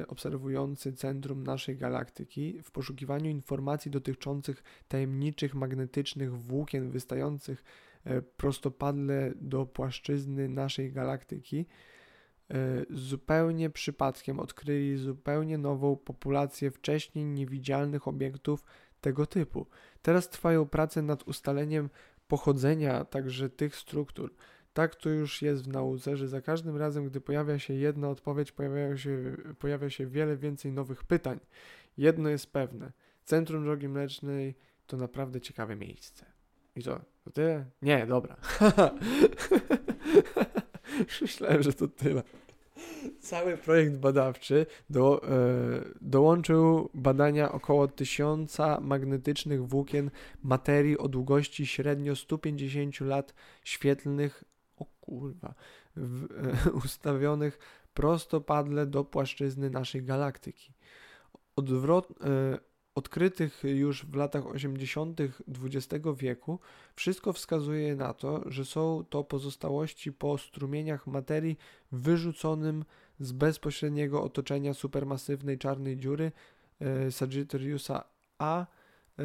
[0.00, 7.64] y, obserwujący centrum naszej galaktyki w poszukiwaniu informacji dotyczących tajemniczych magnetycznych włókien wystających
[8.06, 11.66] y, prostopadle do płaszczyzny naszej galaktyki
[12.90, 18.64] zupełnie przypadkiem odkryli zupełnie nową populację wcześniej niewidzialnych obiektów
[19.00, 19.66] tego typu.
[20.02, 21.90] Teraz trwają prace nad ustaleniem
[22.28, 24.34] pochodzenia także tych struktur.
[24.72, 28.52] Tak to już jest w nauce, że za każdym razem, gdy pojawia się jedna odpowiedź,
[28.52, 31.40] pojawia się, pojawia się wiele więcej nowych pytań.
[31.96, 32.92] Jedno jest pewne:
[33.24, 34.54] Centrum Drogi Mlecznej
[34.86, 36.26] to naprawdę ciekawe miejsce.
[36.76, 37.00] I co?
[37.24, 37.64] To tyle?
[37.82, 38.36] Nie, dobra.
[41.22, 42.22] Myślałem, że to tyle.
[43.20, 45.28] Cały projekt badawczy do, e,
[46.00, 50.10] dołączył badania około tysiąca magnetycznych włókien
[50.42, 54.44] materii o długości średnio 150 lat świetlnych,
[55.08, 55.54] kurwa,
[55.96, 56.26] w,
[56.84, 57.58] ustawionych
[57.94, 60.72] prostopadle do płaszczyzny naszej galaktyki.
[61.56, 62.58] Odwrot, e,
[62.94, 65.20] odkrytych już w latach 80.
[65.64, 66.58] XX wieku,
[66.94, 71.58] wszystko wskazuje na to, że są to pozostałości po strumieniach materii
[71.92, 72.84] wyrzuconym
[73.20, 76.32] z bezpośredniego otoczenia supermasywnej czarnej dziury
[76.80, 78.04] e, Sagittariusa
[78.38, 78.60] A.
[78.60, 79.24] E,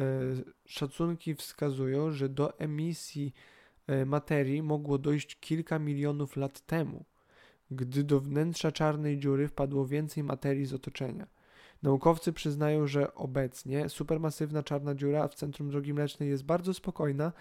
[0.66, 3.34] szacunki wskazują, że do emisji
[4.06, 7.04] materii mogło dojść kilka milionów lat temu,
[7.70, 11.26] gdy do wnętrza czarnej dziury wpadło więcej materii z otoczenia.
[11.82, 17.32] Naukowcy przyznają, że obecnie supermasywna czarna dziura w centrum drogi mlecznej jest bardzo spokojna.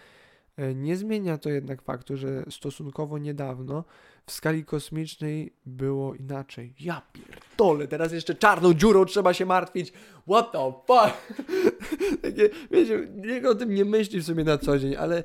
[0.58, 3.84] E, nie zmienia to jednak faktu, że stosunkowo niedawno
[4.26, 6.74] w skali kosmicznej było inaczej.
[6.80, 9.94] Ja pierdolę, teraz jeszcze czarną dziurą trzeba się martwić.
[10.28, 11.34] What the fuck?
[12.24, 15.24] Takie, wiecie, nikt o tym nie myśli w sobie na co dzień, ale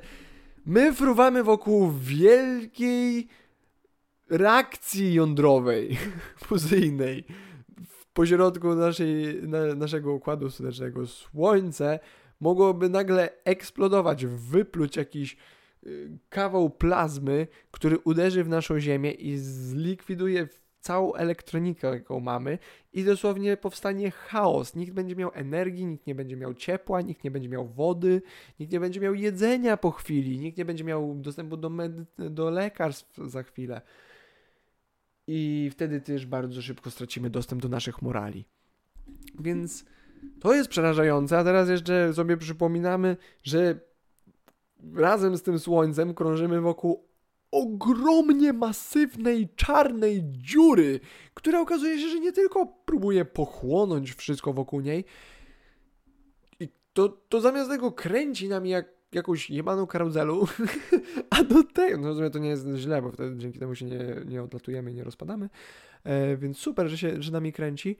[0.69, 3.27] my fruwamy wokół wielkiej
[4.29, 5.97] reakcji jądrowej,
[6.47, 7.23] fuzyjnej
[8.13, 11.99] pośrodku naszej, na, naszego układu słonecznego Słońce
[12.39, 15.37] mogłoby nagle eksplodować, wypluć jakiś
[15.85, 20.47] y, kawał plazmy, który uderzy w naszą Ziemię i zlikwiduje
[20.79, 22.57] całą elektronikę, jaką mamy
[22.93, 24.75] i dosłownie powstanie chaos.
[24.75, 28.21] Nikt będzie miał energii, nikt nie będzie miał ciepła, nikt nie będzie miał wody,
[28.59, 31.71] nikt nie będzie miał jedzenia po chwili, nikt nie będzie miał dostępu do,
[32.17, 33.81] do lekarstw za chwilę
[35.31, 38.45] i wtedy też bardzo szybko stracimy dostęp do naszych morali.
[39.39, 39.85] Więc
[40.39, 43.79] to jest przerażające, a teraz jeszcze sobie przypominamy, że
[44.95, 47.08] razem z tym słońcem krążymy wokół
[47.51, 50.99] ogromnie masywnej czarnej dziury,
[51.33, 55.05] która okazuje się, że nie tylko próbuje pochłonąć wszystko wokół niej,
[56.59, 60.47] i to, to zamiast tego kręci nam jak jakąś jebaną karuzelu,
[61.29, 64.15] a do tego, no rozumiem, to nie jest źle, bo wtedy dzięki temu się nie,
[64.25, 65.49] nie odlatujemy nie rozpadamy,
[66.03, 67.97] e, więc super, że się że nami kręci,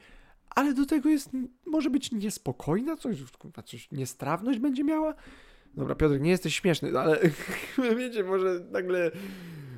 [0.50, 1.30] ale do tego jest,
[1.66, 3.18] może być niespokojna, coś,
[3.66, 5.14] coś niestrawność będzie miała.
[5.74, 7.20] Dobra, Piotr, nie jesteś śmieszny, ale
[7.98, 9.12] wiecie, może nagle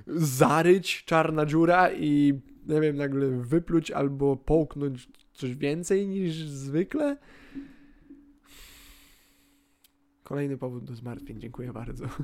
[0.07, 7.17] zaryć czarna dziura i nie wiem, nagle wypluć albo połknąć coś więcej niż zwykle.
[10.23, 12.05] Kolejny powód do zmartwień, dziękuję bardzo.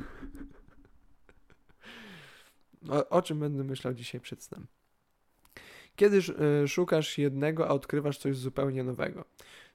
[2.89, 4.67] O, o czym będę myślał dzisiaj przed snem?
[5.95, 6.17] Kiedy
[6.63, 9.25] y, szukasz jednego, a odkrywasz coś zupełnie nowego.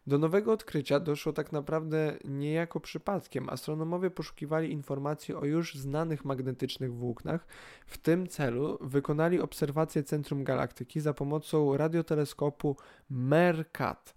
[0.07, 3.49] Do nowego odkrycia doszło tak naprawdę niejako przypadkiem.
[3.49, 7.47] Astronomowie poszukiwali informacji o już znanych magnetycznych włóknach.
[7.87, 12.77] W tym celu wykonali obserwację centrum galaktyki za pomocą radioteleskopu
[13.11, 14.15] MERCAT.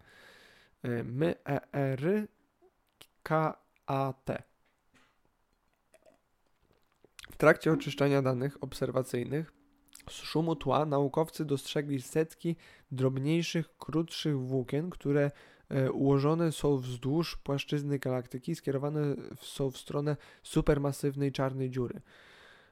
[0.84, 2.26] M-E-R-K-A-T.
[7.32, 9.54] W trakcie oczyszczania danych obserwacyjnych
[10.10, 12.56] z szumu tła naukowcy dostrzegli setki
[12.92, 15.55] drobniejszych, krótszych włókien, które e,
[15.94, 22.02] ułożone są wzdłuż płaszczyzny galaktyki, skierowane są w stronę supermasywnej czarnej dziury.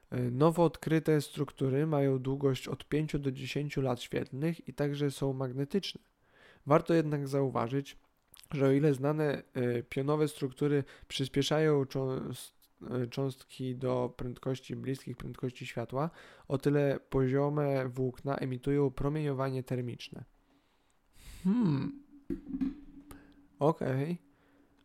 [0.10, 5.34] E, nowo odkryte struktury mają długość od 5 do 10 lat świetlnych i także są
[5.34, 6.02] magnetyczne.
[6.66, 7.98] Warto jednak zauważyć,
[8.52, 11.86] że o ile znane e, pionowe struktury przyspieszają
[12.92, 16.10] E, cząstki do prędkości bliskich prędkości światła,
[16.48, 20.24] o tyle poziome włókna emitują promieniowanie termiczne.
[21.44, 22.04] Hmm.
[23.64, 24.18] Okej.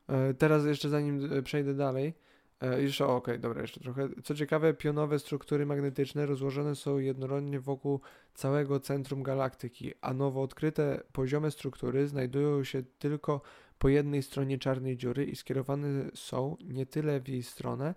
[0.06, 0.28] Okay.
[0.28, 2.14] E, teraz jeszcze zanim e, przejdę dalej,
[2.78, 4.08] jeszcze okej, okay, dobra, jeszcze trochę.
[4.24, 8.00] Co ciekawe, pionowe struktury magnetyczne rozłożone są jednorodnie wokół
[8.34, 13.40] całego centrum galaktyki, a nowo odkryte poziome struktury znajdują się tylko
[13.78, 17.94] po jednej stronie czarnej dziury i skierowane są nie tyle w jej stronę,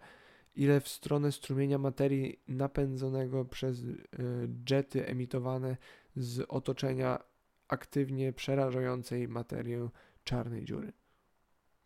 [0.56, 3.82] ile w stronę strumienia materii napędzonego przez
[4.70, 5.78] jety emitowane
[6.15, 7.20] z otoczenia
[7.67, 9.89] aktywnie przerażającej materię
[10.23, 10.93] czarnej dziury.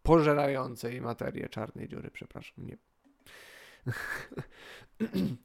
[0.03, 2.77] Pożerającej materię czarnej dziury, przepraszam, nie.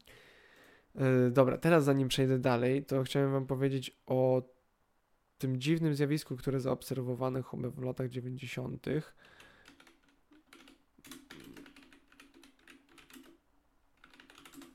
[0.95, 4.43] E, dobra, teraz zanim przejdę dalej, to chciałem Wam powiedzieć o
[5.39, 8.87] tym dziwnym zjawisku, które zaobserwowano chyba w latach 90.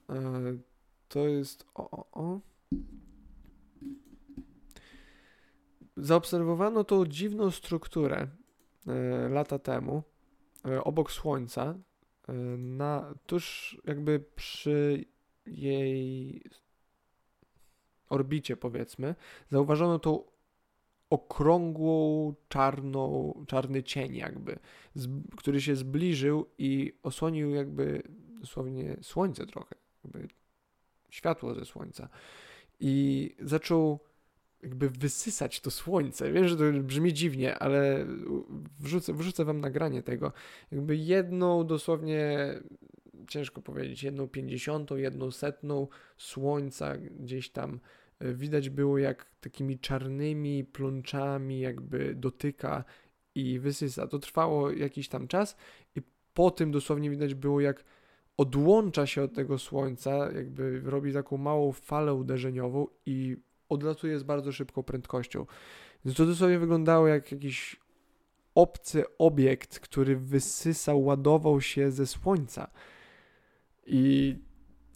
[0.09, 0.57] E,
[1.07, 1.65] to jest.
[1.73, 2.39] O, o, o.
[5.97, 8.27] Zaobserwowano tą dziwną strukturę
[8.87, 10.03] e, lata temu
[10.65, 11.75] e, obok Słońca,
[12.57, 15.05] na, tuż jakby przy
[15.45, 16.41] jej
[18.09, 19.15] orbicie, powiedzmy,
[19.51, 20.23] zauważono tą
[21.09, 24.59] okrągłą, czarną, czarny cień jakby,
[24.95, 28.03] z, który się zbliżył i osłonił jakby
[28.41, 30.27] dosłownie słońce trochę, jakby
[31.09, 32.09] światło ze słońca.
[32.79, 33.99] I zaczął
[34.65, 36.31] jakby wysysać to słońce.
[36.31, 38.05] Wiem, że to brzmi dziwnie, ale
[38.79, 40.31] wrzucę, wrzucę wam nagranie tego.
[40.71, 42.49] Jakby jedną dosłownie,
[43.27, 47.79] ciężko powiedzieć, jedną pięćdziesiątą, jedną setną słońca gdzieś tam
[48.19, 52.83] E, widać było jak takimi czarnymi plączami jakby dotyka
[53.35, 54.07] i wysysa.
[54.07, 55.57] To trwało jakiś tam czas
[55.95, 56.01] i
[56.33, 57.83] po tym dosłownie widać było jak
[58.37, 63.37] odłącza się od tego słońca, jakby robi taką małą falę uderzeniową i
[63.69, 65.45] odlatuje z bardzo szybką prędkością.
[66.05, 67.75] Więc to dosłownie wyglądało jak jakiś
[68.55, 72.67] obcy obiekt, który wysysał, ładował się ze słońca.
[73.85, 74.35] I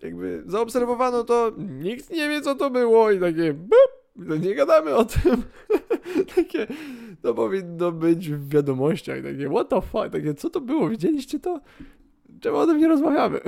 [0.01, 5.05] jakby zaobserwowano to, nikt nie wie co to było i takie bup, nie gadamy o
[5.05, 5.43] tym.
[6.35, 6.67] takie,
[7.21, 11.61] to powinno być w wiadomościach, takie what the fuck, takie co to było, widzieliście to?
[12.39, 13.39] Czemu o tym nie rozmawiamy?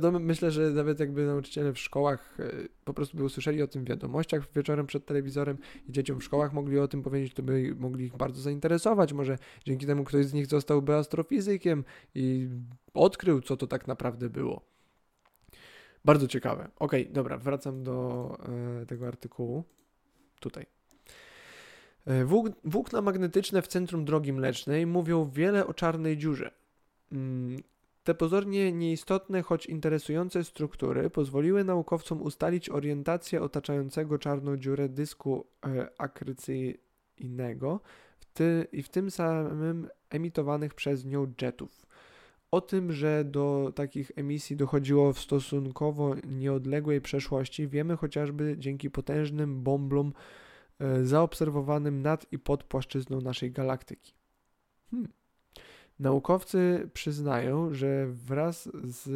[0.00, 2.52] No, myślę, że nawet jakby nauczyciele w szkołach e,
[2.84, 6.52] po prostu by usłyszeli o tym w wiadomościach wieczorem przed telewizorem i dzieciom w szkołach
[6.52, 9.12] mogli o tym powiedzieć, to by mogli ich bardzo zainteresować.
[9.12, 12.48] Może dzięki temu ktoś z nich zostałby astrofizykiem i
[12.94, 14.60] odkrył, co to tak naprawdę było.
[16.04, 16.68] Bardzo ciekawe.
[16.78, 18.38] Ok, dobra, wracam do
[18.82, 19.64] e, tego artykułu.
[20.40, 20.66] Tutaj.
[22.06, 22.24] E,
[22.64, 26.50] włókna magnetyczne w centrum drogi mlecznej mówią wiele o czarnej dziurze.
[28.06, 35.88] Te pozornie nieistotne, choć interesujące struktury pozwoliły naukowcom ustalić orientację otaczającego czarną dziurę dysku e,
[35.98, 37.80] akrecyjnego
[38.18, 41.86] w ty, i w tym samym emitowanych przez nią jetów.
[42.50, 49.62] O tym, że do takich emisji dochodziło w stosunkowo nieodległej przeszłości, wiemy chociażby dzięki potężnym
[49.62, 50.12] bomblom
[50.78, 54.14] e, zaobserwowanym nad i pod płaszczyzną naszej galaktyki.
[54.90, 55.25] Hmm.
[55.98, 59.08] Naukowcy przyznają, że wraz z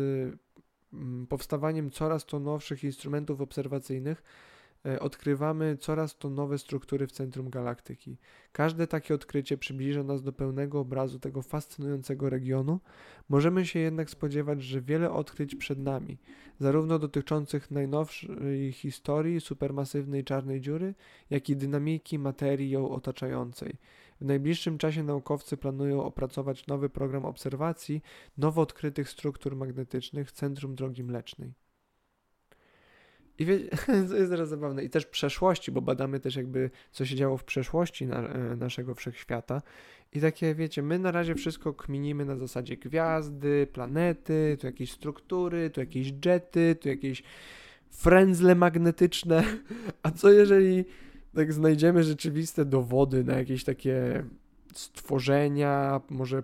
[0.92, 4.22] mm, powstawaniem coraz to nowszych instrumentów obserwacyjnych
[4.86, 8.16] e, odkrywamy coraz to nowe struktury w centrum galaktyki.
[8.52, 12.80] Każde takie odkrycie przybliża nas do pełnego obrazu tego fascynującego regionu.
[13.28, 16.18] Możemy się jednak spodziewać, że wiele odkryć przed nami,
[16.58, 20.94] zarówno dotyczących najnowszej historii supermasywnej czarnej dziury,
[21.30, 23.76] jak i dynamiki materii ją otaczającej.
[24.20, 28.02] W najbliższym czasie naukowcy planują opracować nowy program obserwacji
[28.38, 31.52] nowo odkrytych struktur magnetycznych w centrum drogi mlecznej.
[33.38, 33.58] I wie,
[34.08, 34.84] to jest teraz zabawne.
[34.84, 38.94] I też przeszłości, bo badamy też jakby, co się działo w przeszłości na, e, naszego
[38.94, 39.62] wszechświata.
[40.12, 45.70] I takie, wiecie, my na razie wszystko kminimy na zasadzie gwiazdy, planety, tu jakieś struktury,
[45.70, 47.22] tu jakieś jety, tu jakieś
[47.90, 49.44] frędzle magnetyczne.
[50.02, 50.84] A co jeżeli
[51.34, 54.24] tak znajdziemy rzeczywiste dowody na jakieś takie
[54.74, 56.42] stworzenia, może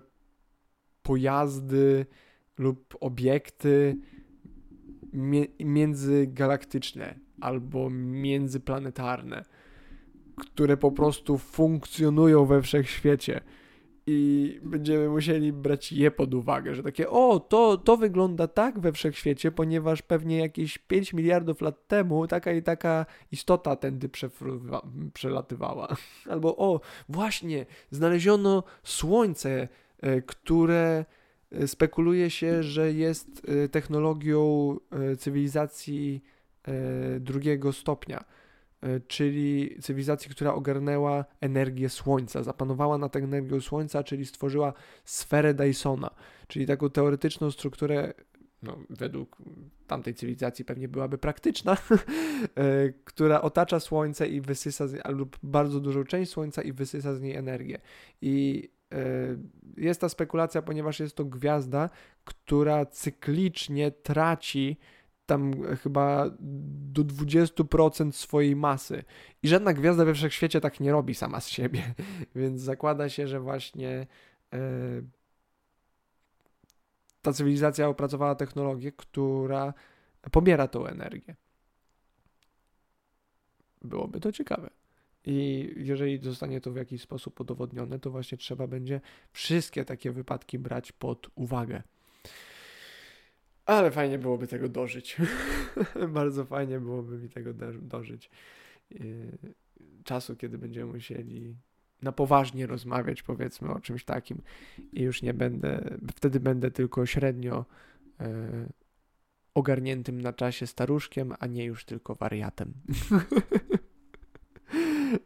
[1.03, 2.05] pojazdy
[2.57, 3.97] lub obiekty
[5.59, 9.45] międzygalaktyczne albo międzyplanetarne,
[10.37, 13.41] które po prostu funkcjonują we wszechświecie
[14.07, 18.91] i będziemy musieli brać je pod uwagę, że takie, o, to, to wygląda tak we
[18.91, 24.09] wszechświecie, ponieważ pewnie jakieś 5 miliardów lat temu taka i taka istota tędy
[25.13, 25.87] przelatywała.
[26.31, 29.67] Albo, o, właśnie, znaleziono Słońce,
[30.01, 31.05] e, które
[31.51, 34.75] e, spekuluje się, że jest e, technologią
[35.17, 36.23] cywilizacji
[37.19, 38.23] drugiego stopnia
[39.07, 44.73] czyli cywilizacji, która ogarnęła energię Słońca, zapanowała nad energią Słońca, czyli stworzyła
[45.05, 46.09] sferę Dysona,
[46.47, 48.13] czyli taką teoretyczną strukturę,
[48.63, 49.37] no, według
[49.87, 56.03] tamtej cywilizacji pewnie byłaby praktyczna, e, która otacza Słońce i wysysa, z, lub bardzo dużą
[56.03, 57.79] część Słońca i wysysa z niej energię.
[58.21, 58.97] I e,
[59.77, 61.89] jest ta spekulacja, ponieważ jest to gwiazda,
[62.25, 64.77] która cyklicznie traci
[65.27, 65.53] tam
[65.83, 69.03] chyba do 20% swojej masy.
[69.43, 71.93] I żadna gwiazda we wszechświecie tak nie robi sama z siebie.
[72.35, 74.07] Więc zakłada się, że właśnie
[74.53, 74.59] e,
[77.21, 79.73] ta cywilizacja opracowała technologię, która
[80.31, 81.35] pobiera tą energię.
[83.81, 84.69] Byłoby to ciekawe.
[85.25, 89.01] I jeżeli zostanie to w jakiś sposób udowodnione, to właśnie trzeba będzie
[89.31, 91.83] wszystkie takie wypadki brać pod uwagę.
[93.67, 95.17] Ale fajnie byłoby tego dożyć.
[96.09, 98.29] Bardzo fajnie byłoby mi tego dożyć.
[98.91, 99.37] Yy,
[100.03, 101.55] czasu, kiedy będziemy musieli
[102.01, 104.41] na poważnie rozmawiać, powiedzmy o czymś takim,
[104.93, 107.65] i już nie będę, wtedy będę tylko średnio
[108.19, 108.25] yy,
[109.53, 112.73] ogarniętym na czasie staruszkiem, a nie już tylko wariatem.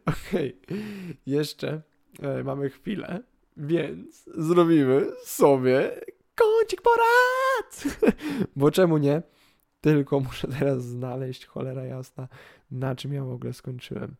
[0.06, 0.78] Okej, okay.
[1.26, 1.82] jeszcze
[2.22, 3.22] yy, mamy chwilę,
[3.56, 6.00] więc zrobimy sobie
[6.42, 7.98] kącik porad!
[8.56, 9.22] Bo czemu nie?
[9.80, 12.28] Tylko muszę teraz znaleźć, cholera jasna,
[12.70, 14.14] na czym ja w ogóle skończyłem.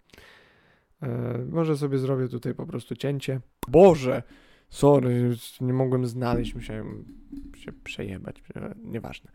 [1.02, 3.40] E, może sobie zrobię tutaj po prostu cięcie.
[3.68, 4.22] Boże!
[4.68, 7.04] Sorry, nie mogłem znaleźć, musiałem
[7.56, 8.42] się przejebać,
[8.84, 9.30] nieważne.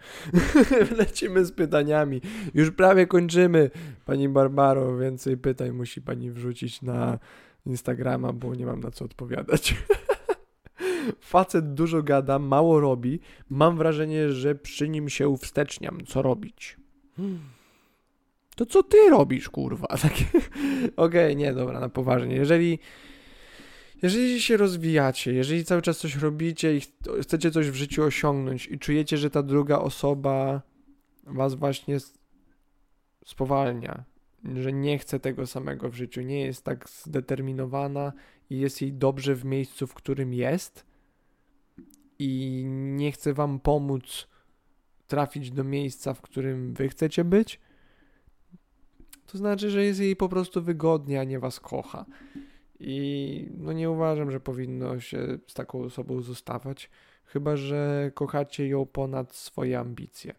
[0.97, 2.21] Lecimy z pytaniami.
[2.53, 3.71] Już prawie kończymy,
[4.05, 4.97] pani Barbaro.
[4.97, 7.19] Więcej pytań musi pani wrzucić na
[7.65, 9.75] Instagrama, bo nie mam na co odpowiadać.
[11.19, 13.19] Facet dużo gada, mało robi.
[13.49, 16.05] Mam wrażenie, że przy nim się uwsteczniam.
[16.05, 16.77] Co robić?
[18.55, 19.87] To co ty robisz, kurwa?
[20.01, 20.25] Takie...
[20.25, 22.35] Okej, okay, nie, dobra, na poważnie.
[22.35, 22.79] Jeżeli,
[24.01, 26.81] jeżeli się rozwijacie, jeżeli cały czas coś robicie i
[27.21, 30.61] chcecie coś w życiu osiągnąć i czujecie, że ta druga osoba
[31.23, 31.97] was właśnie
[33.25, 34.03] spowalnia,
[34.55, 38.13] że nie chce tego samego w życiu, nie jest tak zdeterminowana
[38.49, 40.85] i jest jej dobrze w miejscu, w którym jest,
[42.19, 44.27] i nie chce wam pomóc
[45.07, 47.59] trafić do miejsca, w którym wy chcecie być,
[49.27, 52.05] to znaczy, że jest jej po prostu wygodnie, a nie was kocha.
[52.79, 56.89] I no nie uważam, że powinno się z taką osobą zostawać,
[57.25, 60.33] chyba że kochacie ją ponad swoje ambicje.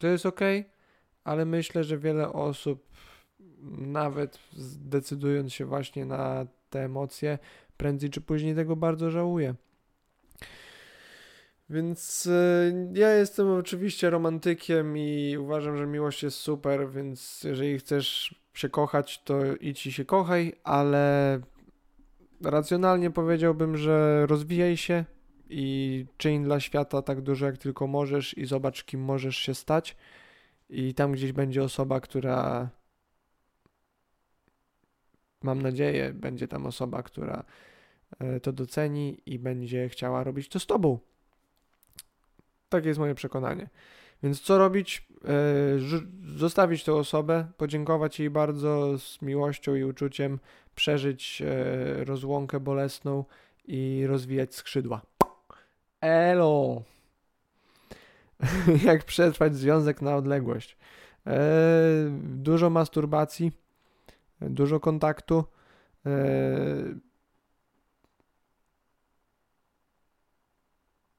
[0.00, 0.40] To jest ok,
[1.24, 2.88] ale myślę, że wiele osób,
[3.78, 7.38] nawet zdecydując się właśnie na te emocje,
[7.80, 9.54] prędzej czy później tego bardzo żałuję.
[11.70, 18.34] Więc e, ja jestem oczywiście romantykiem i uważam, że miłość jest super, więc jeżeli chcesz
[18.54, 21.40] się kochać, to idź i się kochaj, ale
[22.44, 25.04] racjonalnie powiedziałbym, że rozwijaj się
[25.50, 29.96] i czyń dla świata tak dużo jak tylko możesz i zobacz kim możesz się stać
[30.70, 32.70] i tam gdzieś będzie osoba, która
[35.42, 37.44] mam nadzieję, będzie tam osoba, która
[38.18, 40.98] E, to doceni i będzie chciała robić to z tobą.
[42.68, 43.68] Takie jest moje przekonanie.
[44.22, 45.08] Więc co robić?
[45.24, 45.30] E,
[46.36, 50.38] zostawić tę osobę, podziękować jej bardzo z miłością i uczuciem,
[50.74, 53.24] przeżyć e, rozłąkę bolesną
[53.64, 55.02] i rozwijać skrzydła.
[56.00, 56.82] Elo!
[58.84, 60.76] Jak przetrwać związek na odległość?
[62.22, 63.52] Dużo masturbacji,
[64.40, 65.44] dużo kontaktu.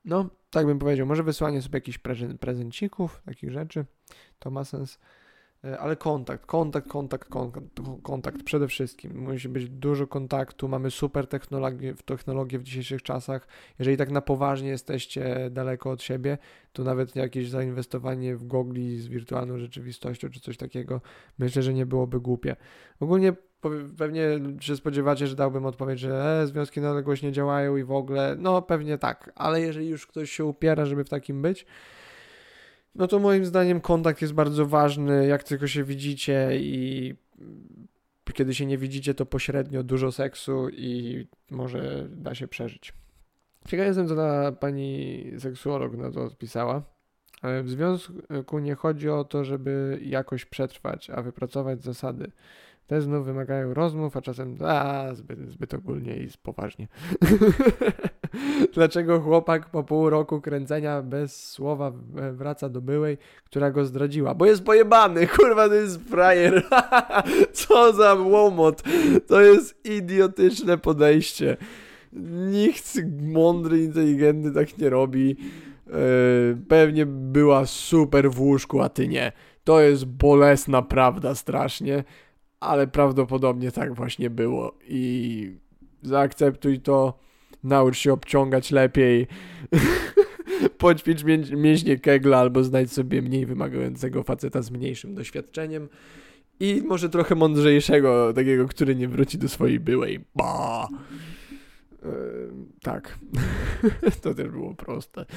[0.05, 1.99] No, tak bym powiedział, może wysłanie sobie jakichś
[2.39, 3.86] prezencików, takich rzeczy,
[4.39, 4.99] to ma sens.
[5.66, 7.66] E, ale kontakt, kontakt, kontakt, kontakt,
[8.03, 9.18] kontakt przede wszystkim.
[9.18, 13.47] Musi być dużo kontaktu, mamy super technologię, technologię w dzisiejszych czasach.
[13.80, 16.38] Jeżeli tak na poważnie jesteście daleko od siebie,
[16.74, 21.01] to nawet jakieś zainwestowanie w gogli z wirtualną rzeczywistością czy coś takiego,
[21.39, 22.55] myślę, że nie byłoby głupie.
[22.99, 23.34] Ogólnie
[23.97, 24.28] pewnie
[24.59, 28.36] się spodziewacie, że dałbym odpowiedź, że e, związki na odległość nie działają i w ogóle,
[28.39, 31.66] no pewnie tak, ale jeżeli już ktoś się upiera, żeby w takim być,
[32.95, 37.15] no to moim zdaniem kontakt jest bardzo ważny, jak tylko się widzicie i
[38.33, 42.93] kiedy się nie widzicie, to pośrednio dużo seksu i może da się przeżyć.
[43.67, 46.83] Ciekaw jestem, co ta pani seksuolog na to odpisała.
[47.63, 52.31] W związku nie chodzi o to, żeby jakoś przetrwać, a wypracować zasady.
[52.87, 56.87] Te znów wymagają rozmów, a czasem a, zbyt, zbyt ogólnie i poważnie.
[58.73, 61.91] Dlaczego chłopak po pół roku kręcenia bez słowa
[62.34, 64.36] wraca do byłej, która go zdradziła?
[64.36, 66.63] Bo jest pojebany, kurwa, to jest frajer.
[67.53, 68.84] Co za łomot.
[69.27, 71.57] To jest idiotyczne podejście.
[72.51, 75.36] Nikt mądry, inteligentny tak nie robi.
[75.88, 75.93] Yy,
[76.67, 79.32] pewnie była super w łóżku, a ty nie.
[79.63, 82.03] To jest bolesna prawda strasznie
[82.61, 85.57] ale prawdopodobnie tak właśnie było i
[86.01, 87.19] zaakceptuj to,
[87.64, 89.28] naucz się obciągać lepiej,
[90.78, 91.24] poćwicz
[91.57, 95.89] mięśnie kegla albo znajdź sobie mniej wymagającego faceta z mniejszym doświadczeniem
[96.59, 100.20] i może trochę mądrzejszego, takiego, który nie wróci do swojej byłej.
[100.36, 100.88] Ba!
[102.82, 103.20] Tak.
[104.22, 105.26] to też było proste.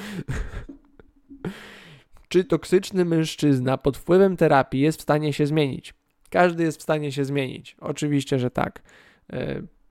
[2.29, 5.93] Czy toksyczny mężczyzna pod wpływem terapii jest w stanie się zmienić?
[6.29, 7.75] Każdy jest w stanie się zmienić.
[7.79, 8.81] Oczywiście, że tak.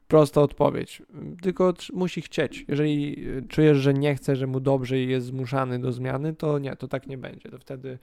[0.09, 1.03] Prosta odpowiedź.
[1.43, 2.65] Tylko musi chcieć.
[2.69, 6.59] Jeżeli e, czujesz, że nie chce, że mu dobrze i jest zmuszany do zmiany, to
[6.59, 7.51] nie, to tak nie będzie.
[7.51, 7.99] To wtedy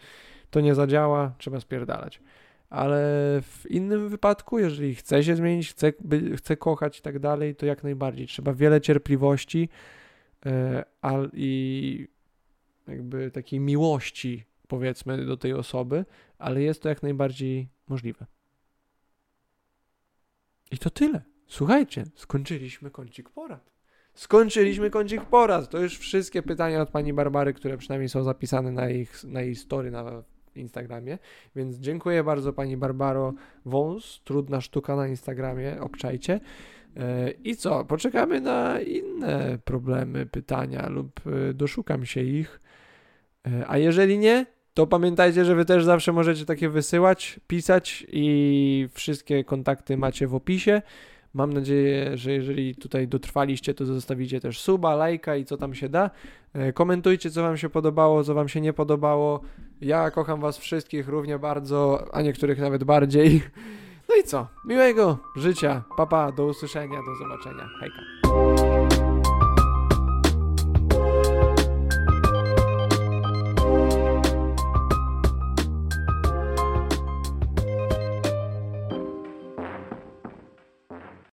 [0.50, 2.22] to nie zadziała, trzeba spierdalać.
[2.70, 2.98] Ale
[3.42, 7.66] w innym wypadku, jeżeli chce się zmienić, chce, by, chce kochać i tak dalej, to
[7.66, 8.28] jak najbardziej.
[8.28, 9.70] Trzeba wiele cierpliwości
[10.46, 10.52] yy,
[11.34, 12.08] i
[12.88, 16.06] jakby takiej miłości, powiedzmy, do tej osoby,
[16.38, 18.26] ale jest to jak najbardziej możliwe.
[20.72, 21.31] I to tyle.
[21.52, 23.72] Słuchajcie, skończyliśmy kącik porad.
[24.14, 25.70] Skończyliśmy kącik porad.
[25.70, 29.56] To już wszystkie pytania od pani Barbary, które przynajmniej są zapisane na, ich, na jej
[29.56, 30.24] story na
[30.56, 31.18] Instagramie.
[31.56, 33.34] Więc dziękuję bardzo pani Barbaro
[33.66, 34.22] Wąs.
[34.24, 36.40] Trudna sztuka na Instagramie, obczajcie.
[36.98, 37.86] E, I co?
[37.86, 42.60] Poczekamy na inne problemy, pytania lub e, doszukam się ich.
[43.48, 48.88] E, a jeżeli nie, to pamiętajcie, że wy też zawsze możecie takie wysyłać, pisać i
[48.94, 50.82] wszystkie kontakty macie w opisie.
[51.34, 55.90] Mam nadzieję, że jeżeli tutaj dotrwaliście, to zostawicie też suba, lajka i co tam się
[55.90, 56.10] da.
[56.54, 59.42] E, komentujcie, co wam się podobało, co wam się nie podobało.
[59.82, 63.44] Ja kocham was wszystkich równie bardzo, a niektórych nawet bardziej.
[64.10, 64.48] No i co?
[64.66, 65.84] Miłego życia.
[65.90, 67.70] Papa, pa, do usłyszenia, do zobaczenia.
[67.80, 68.51] Hejka.